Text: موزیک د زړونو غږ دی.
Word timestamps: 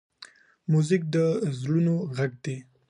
موزیک 0.71 1.01
د 1.15 1.17
زړونو 1.59 1.95
غږ 2.15 2.31
دی. 2.43 2.57